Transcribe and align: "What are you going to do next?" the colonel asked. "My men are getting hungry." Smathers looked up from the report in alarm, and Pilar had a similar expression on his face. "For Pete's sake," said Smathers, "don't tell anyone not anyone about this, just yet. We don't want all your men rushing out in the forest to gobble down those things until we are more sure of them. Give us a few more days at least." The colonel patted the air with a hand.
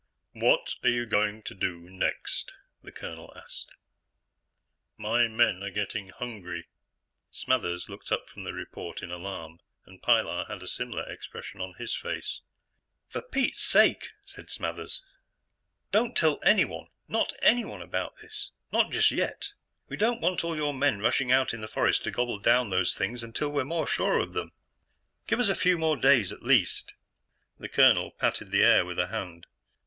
"What 0.33 0.77
are 0.81 0.89
you 0.89 1.05
going 1.05 1.43
to 1.43 1.53
do 1.53 1.87
next?" 1.87 2.51
the 2.81 2.91
colonel 2.91 3.31
asked. 3.37 3.69
"My 4.97 5.27
men 5.27 5.61
are 5.61 5.69
getting 5.69 6.09
hungry." 6.09 6.65
Smathers 7.29 7.87
looked 7.87 8.11
up 8.11 8.27
from 8.27 8.43
the 8.43 8.51
report 8.51 9.03
in 9.03 9.11
alarm, 9.11 9.59
and 9.85 10.01
Pilar 10.01 10.45
had 10.45 10.63
a 10.63 10.67
similar 10.67 11.07
expression 11.07 11.61
on 11.61 11.75
his 11.77 11.93
face. 11.95 12.41
"For 13.09 13.21
Pete's 13.21 13.61
sake," 13.61 14.07
said 14.25 14.49
Smathers, 14.49 15.03
"don't 15.91 16.17
tell 16.17 16.39
anyone 16.41 16.87
not 17.07 17.33
anyone 17.43 17.83
about 17.83 18.15
this, 18.23 18.49
just 18.89 19.11
yet. 19.11 19.53
We 19.87 19.97
don't 19.97 20.19
want 20.19 20.43
all 20.43 20.55
your 20.55 20.73
men 20.73 20.97
rushing 20.99 21.31
out 21.31 21.53
in 21.53 21.61
the 21.61 21.67
forest 21.67 22.03
to 22.05 22.09
gobble 22.09 22.39
down 22.39 22.71
those 22.71 22.95
things 22.95 23.21
until 23.21 23.49
we 23.49 23.61
are 23.61 23.65
more 23.65 23.85
sure 23.85 24.17
of 24.17 24.33
them. 24.33 24.51
Give 25.27 25.39
us 25.39 25.49
a 25.49 25.53
few 25.53 25.77
more 25.77 25.95
days 25.95 26.31
at 26.31 26.41
least." 26.41 26.93
The 27.59 27.69
colonel 27.69 28.09
patted 28.09 28.49
the 28.49 28.63
air 28.63 28.83
with 28.83 28.97
a 28.97 29.09
hand. 29.09 29.45